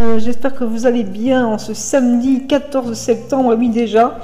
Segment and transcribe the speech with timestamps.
[0.00, 3.54] Euh, J'espère que vous allez bien en ce samedi 14 septembre.
[3.56, 4.18] Oui déjà,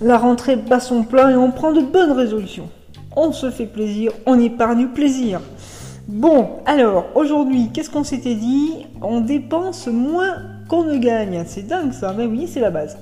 [0.00, 2.68] la rentrée bat son plein et on prend de bonnes résolutions.
[3.14, 5.40] On se fait plaisir, on épargne plaisir.
[6.06, 8.86] Bon, alors aujourd'hui, qu'est-ce qu'on s'était dit?
[9.02, 10.36] On dépense moins
[10.68, 11.42] qu'on ne gagne.
[11.46, 12.96] C'est dingue ça, mais oui, c'est la base.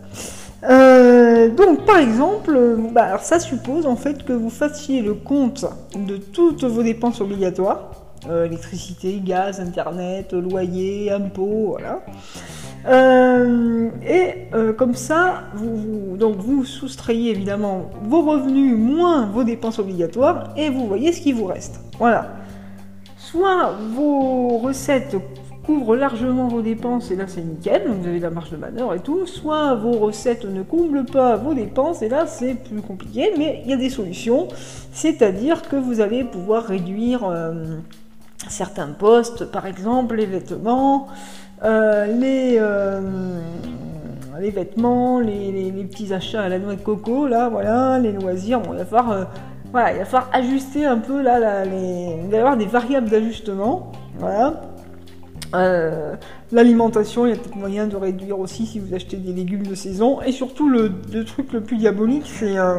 [0.64, 2.58] Euh, donc par exemple,
[2.92, 5.64] bah, alors, ça suppose en fait que vous fassiez le compte
[5.94, 7.90] de toutes vos dépenses obligatoires,
[8.28, 12.00] euh, électricité, gaz, internet, loyer, impôts, voilà.
[12.88, 19.42] Euh, et euh, comme ça, vous, vous- donc vous soustrayez évidemment vos revenus moins vos
[19.44, 21.80] dépenses obligatoires et vous voyez ce qui vous reste.
[21.98, 22.28] Voilà.
[23.18, 25.16] Soit vos recettes
[25.66, 28.94] couvrent largement vos dépenses et là c'est nickel, vous avez de la marge de manœuvre
[28.94, 33.32] et tout, soit vos recettes ne comblent pas vos dépenses et là c'est plus compliqué,
[33.36, 34.46] mais il y a des solutions,
[34.92, 37.78] c'est-à-dire que vous allez pouvoir réduire euh,
[38.48, 41.08] certains postes, par exemple les vêtements,
[41.64, 43.40] euh, les, euh,
[44.40, 48.60] les vêtements, les, les- petits achats à la noix de coco, là, voilà, les loisirs,
[48.70, 49.26] il va falloir,
[49.72, 52.16] voilà, il va falloir ajuster un peu, là, là, les...
[52.24, 54.62] il va y avoir des variables d'ajustement, voilà.
[55.56, 56.14] Euh,
[56.52, 59.74] L'alimentation, il y a peut-être moyen de réduire aussi si vous achetez des légumes de
[59.74, 60.22] saison.
[60.22, 60.92] Et surtout, le,
[61.24, 62.78] truc le plus diabolique, c'est euh,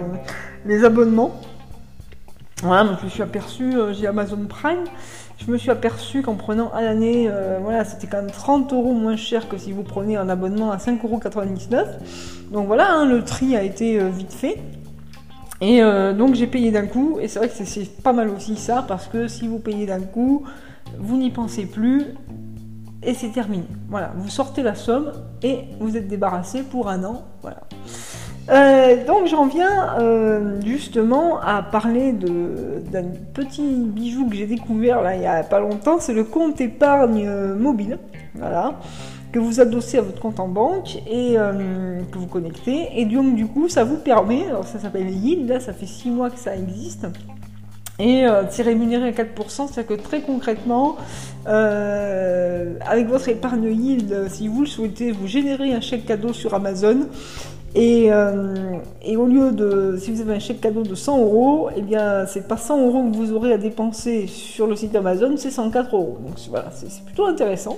[0.66, 1.32] les abonnements.
[2.64, 4.86] Voilà, moi je me suis aperçu, euh, j'ai Amazon Prime,
[5.38, 7.30] je me suis aperçu qu'en prenant à l'année,
[7.62, 10.78] voilà, c'était quand même 30 euros moins cher que si vous prenez un abonnement à
[10.78, 11.86] 5,99 euros.
[12.52, 14.58] Donc voilà, hein, le tri a été vite fait.
[15.62, 18.84] Et donc j'ai payé d'un coup, et c'est vrai que c'est pas mal aussi ça,
[18.88, 20.44] parce que si vous payez d'un coup,
[20.98, 22.06] vous n'y pensez plus,
[23.08, 23.66] et c'est terminé.
[23.90, 27.24] Voilà, vous sortez la somme, et vous êtes débarrassé pour un an.
[27.42, 27.62] Voilà.
[28.50, 35.18] Euh, donc j'en viens euh, justement à parler d'un petit bijou que j'ai découvert là
[35.18, 38.00] il y a pas longtemps, c'est le compte épargne euh, mobile,
[38.36, 38.76] voilà,
[39.34, 42.88] que vous adossez à votre compte en banque et que vous connectez.
[42.96, 46.10] Et donc du coup ça vous permet, alors ça s'appelle Yield, là ça fait 6
[46.10, 47.06] mois que ça existe.
[48.00, 50.98] Et euh, c'est rémunéré à 4%, c'est-à-dire que très concrètement,
[51.48, 56.32] euh, avec votre épargne yield, euh, si vous le souhaitez, vous générez un chèque cadeau
[56.32, 57.08] sur Amazon.
[57.76, 58.10] Et,
[59.04, 62.26] et au lieu de, si vous avez un chèque cadeau de 100 euros, eh bien,
[62.26, 65.96] c'est pas 100 euros que vous aurez à dépenser sur le site Amazon, c'est 104
[65.96, 66.18] euros.
[66.26, 67.78] Donc voilà, c'est plutôt intéressant.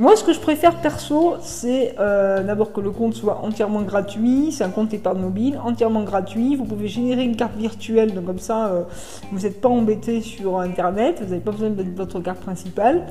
[0.00, 4.50] Moi, ce que je préfère perso, c'est euh, d'abord que le compte soit entièrement gratuit.
[4.50, 6.56] C'est un compte épargne mobile, entièrement gratuit.
[6.56, 8.84] Vous pouvez générer une carte virtuelle, donc comme ça, euh,
[9.30, 11.16] vous n'êtes pas embêté sur Internet.
[11.18, 13.08] Vous n'avez pas besoin de votre carte principale.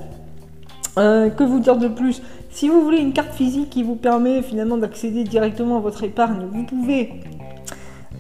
[0.98, 2.24] Euh, que vous dire de plus?
[2.50, 6.48] Si vous voulez une carte physique qui vous permet finalement d'accéder directement à votre épargne,
[6.52, 7.22] vous pouvez.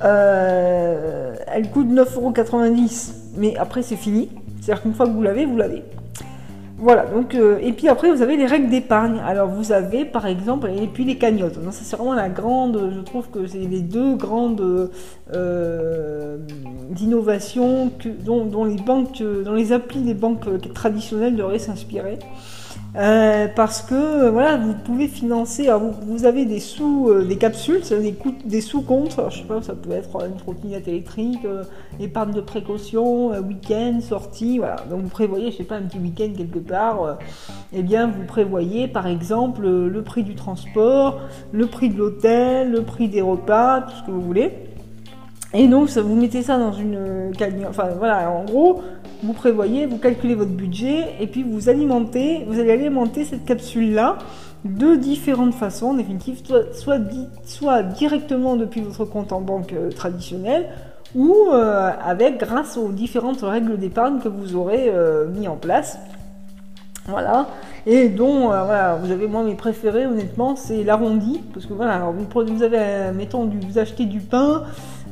[0.03, 4.29] Elle coûte 9,90€, mais après c'est fini.
[4.61, 5.83] C'est-à-dire qu'une fois que vous l'avez, vous l'avez.
[6.81, 9.19] Voilà, donc, euh, et puis après vous avez les règles d'épargne.
[9.25, 11.55] Alors vous avez par exemple, et puis les cagnottes.
[11.55, 14.89] Ça c'est vraiment la grande, je trouve que c'est les deux grandes
[15.33, 16.37] euh,
[17.01, 17.91] innovations
[18.23, 22.17] dont, les banques, dont les applis des banques traditionnelles devraient s'inspirer.
[22.95, 25.69] Euh, parce que voilà, vous pouvez financer.
[25.79, 28.15] vous, vous avez des sous, des capsules, des,
[28.45, 29.19] des sous-comptes.
[29.29, 31.45] Je sais pas, ça peut être une trottinette électrique,
[31.99, 34.57] épargne de précaution, week-end, sortie.
[34.57, 34.77] Voilà.
[34.89, 37.03] Donc vous prévoyez, je sais pas, un petit week-end quelque part.
[37.03, 37.13] euh,
[37.73, 41.19] eh bien, vous prévoyez par exemple euh, le prix du transport,
[41.51, 44.49] le prix de l'hôtel, le prix des repas, tout ce que vous voulez.
[45.53, 47.69] Et donc, vous mettez ça dans une cagnotte.
[47.71, 48.81] Enfin, voilà, en gros,
[49.23, 54.19] vous prévoyez, vous calculez votre budget et puis vous alimentez, vous allez alimenter cette capsule-là
[54.63, 59.73] de différentes façons, en définitive, soit, soit, di- soit directement depuis votre compte en banque
[59.73, 60.67] euh, traditionnel
[61.15, 64.91] ou avec, grâce aux différentes règles d'épargne que vous aurez
[65.35, 65.97] mis en place.
[67.07, 67.47] Voilà.
[67.85, 71.41] Et dont, euh, voilà, vous avez, moi, mes préférés, honnêtement, c'est l'arrondi.
[71.53, 74.63] Parce que voilà, vous, vous avez, euh, mettons, vous achetez du pain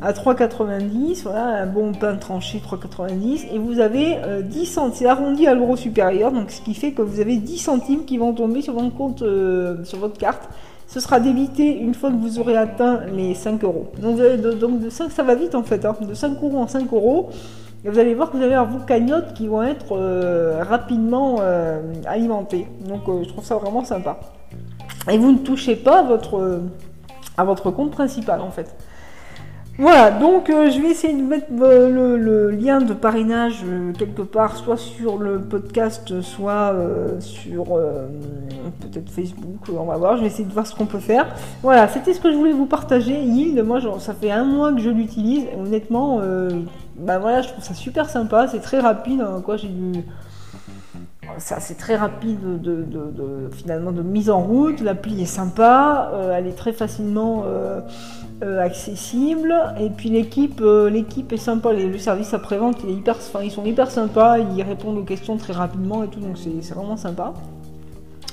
[0.02, 5.06] à 3,90, voilà, un bon pain tranché 3,90, et vous avez euh, 10 centimes, c'est
[5.08, 8.34] arrondi à l'euro supérieur, donc ce qui fait que vous avez 10 centimes qui vont
[8.34, 10.50] tomber sur votre compte, euh, sur votre carte.
[10.88, 13.88] Ce sera débité une fois que vous aurez atteint les 5 euros.
[14.02, 16.68] Donc, de, donc de 5, ça va vite en fait, hein, de 5 euros en
[16.68, 17.30] 5 euros.
[17.88, 21.82] Vous allez voir que vous allez avoir vos cagnottes qui vont être euh, rapidement euh,
[22.06, 22.68] alimentées.
[22.86, 24.20] Donc euh, je trouve ça vraiment sympa.
[25.10, 26.00] Et vous ne touchez pas
[27.38, 28.76] à votre compte principal en fait.
[29.80, 34.24] Voilà, donc euh, je vais essayer de mettre euh, le, lien de parrainage euh, quelque
[34.24, 36.74] part, soit sur le podcast, soit
[37.20, 37.66] sur
[38.82, 41.28] peut-être Facebook, on va voir, je vais essayer de voir ce qu'on peut faire.
[41.62, 43.22] Voilà, c'était ce que je voulais vous partager.
[43.22, 46.22] Yield, moi ça fait un mois que je l'utilise, honnêtement,
[46.98, 50.04] bah voilà, je trouve ça super sympa, c'est très rapide, hein, quoi, j'ai du
[51.40, 54.82] c'est très rapide de, finalement de mise en route.
[54.82, 57.44] L'appli est sympa, elle est très facilement
[58.44, 59.52] euh, accessible.
[59.80, 61.74] Et puis l'équipe, euh, l'équipe est sympa.
[61.74, 64.38] le service après-vente, hyper, ils sont hyper sympas.
[64.38, 67.34] Ils répondent aux questions très rapidement et tout, donc c'est vraiment sympa.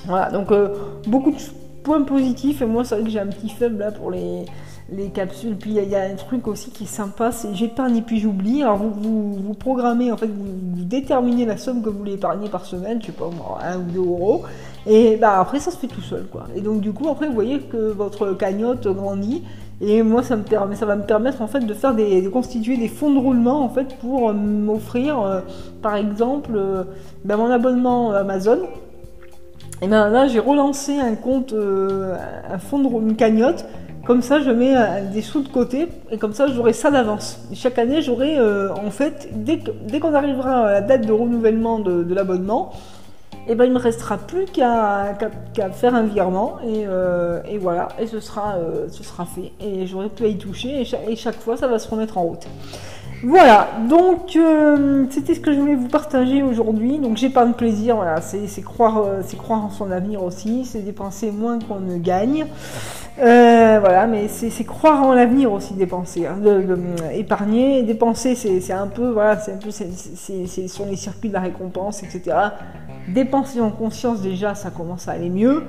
[0.04, 0.68] Voilà, donc euh,
[1.06, 1.38] beaucoup de
[1.82, 2.60] points positifs.
[2.60, 4.44] Et moi, c'est vrai que j'ai un petit faible là pour les,
[4.92, 5.56] les capsules.
[5.56, 8.62] Puis il y, a un truc aussi qui est sympa, c'est j'épargne et puis j'oublie.
[8.62, 12.64] Alors vous, vous, programmez, en fait, vous, déterminez la somme que vous voulez épargner par
[12.66, 13.30] semaine, je sais pas,
[13.62, 14.42] 1 ou 2 euros.
[14.86, 16.44] Et bah après ça se fait tout seul quoi.
[16.54, 19.42] Et donc du coup après vous voyez que votre cagnotte grandit
[19.80, 22.76] et moi, ça, me permet, ça va me permettre en fait de faire de constituer
[22.76, 25.40] des fonds de roulement en fait pour euh, m'offrir, euh,
[25.82, 26.84] par exemple, euh,
[27.24, 28.60] ben, mon abonnement Amazon.
[29.82, 33.66] Et ben là, j'ai relancé un compte, un fonds de une cagnotte.
[34.06, 34.74] Comme ça, je mets
[35.12, 37.40] des sous de côté et comme ça, j'aurai ça d'avance.
[37.54, 42.72] Chaque année, j'aurai en fait, dès, qu'on arrivera à la date de renouvellement de l'abonnement,
[43.46, 45.16] eh ben il me restera plus qu'à
[45.72, 48.88] faire un virement et, euh, voilà et ce sera euh,
[49.34, 52.22] fait et j'aurai plus à y toucher et chaque, fois ça va se remettre en
[52.22, 52.46] route.
[53.22, 56.98] Voilà, donc euh, c'était ce que je voulais vous partager aujourd'hui.
[56.98, 58.98] Donc j'ai pas de plaisir, voilà, c'est croire
[59.48, 62.46] en son avenir aussi, c'est dépenser moins qu'on ne gagne.
[63.16, 66.66] Voilà, mais c'est croire en l'avenir aussi, dépenser, hein, de,
[67.12, 71.40] épargner, dépenser, c'est un peu, voilà, c'est un peu, c'est sont les circuits de la
[71.40, 72.36] récompense, etc.
[73.08, 75.64] Dépenser en conscience déjà, ça commence à aller mieux.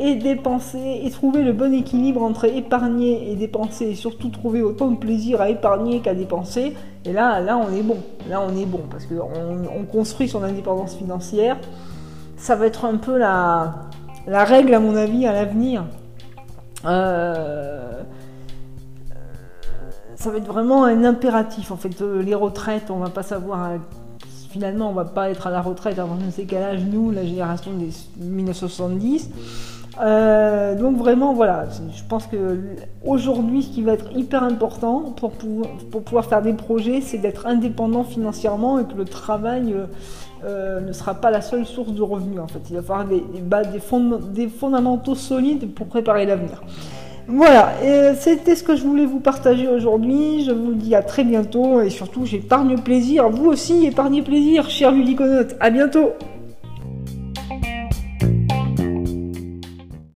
[0.00, 4.92] Et dépenser et trouver le bon équilibre entre épargner et dépenser et surtout trouver autant
[4.92, 6.76] de plaisir à épargner qu'à dépenser.
[7.04, 7.96] Et là, là, on est bon.
[8.28, 11.56] Là, on est bon parce qu'on on construit son indépendance financière.
[12.36, 13.88] Ça va être un peu la
[14.28, 15.84] règle, à mon avis, à l'avenir.
[16.84, 18.02] Euh,
[20.16, 21.70] ça va être vraiment un impératif.
[21.70, 23.70] En fait, les retraites, on va pas savoir
[24.50, 27.10] finalement, on va pas être à la retraite avant je ne sais quel âge, nous,
[27.10, 29.30] la génération des 1970.
[30.00, 32.60] Euh, donc vraiment, voilà, je pense que
[33.04, 38.04] aujourd'hui, ce qui va être hyper important pour pouvoir, faire des projets, c'est d'être indépendant
[38.04, 39.86] financièrement et que le travail euh,
[40.44, 42.40] euh, ne sera pas la seule source de revenus.
[42.40, 43.72] En fait, il va falloir des, des,
[44.32, 46.62] des fondamentaux solides pour préparer l'avenir.
[47.30, 47.74] Voilà,
[48.18, 50.44] c'était ce que je voulais vous partager aujourd'hui.
[50.44, 53.28] Je vous dis à très bientôt et surtout j'épargne plaisir.
[53.28, 55.54] Vous aussi épargnez plaisir, cher ludiconote.
[55.60, 56.12] À bientôt